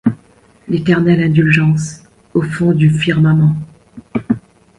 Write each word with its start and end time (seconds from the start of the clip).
L'éternelle 0.67 1.21
indulgence 1.21 2.01
au 2.33 2.41
fond 2.41 2.71
du 2.71 2.89
firmament 2.89 3.55